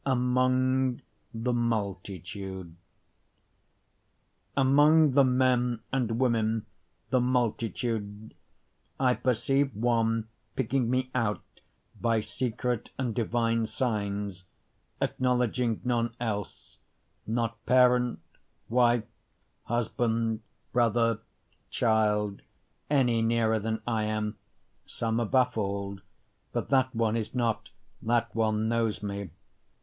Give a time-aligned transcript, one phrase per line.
[0.03, 2.75] Among the Multitude
[4.57, 6.65] Among the men and women
[7.11, 8.33] the multitude,
[8.99, 11.43] I perceive one picking me out
[11.99, 14.43] by secret and divine signs,
[14.99, 16.79] Acknowledging none else,
[17.27, 18.17] not parent,
[18.69, 19.05] wife,
[19.65, 20.41] husband,
[20.73, 21.19] brother,
[21.69, 22.41] child,
[22.89, 24.37] any nearer than I am,
[24.87, 26.01] Some are baffled,
[26.51, 27.69] but that one is not
[28.01, 29.29] that one knows me.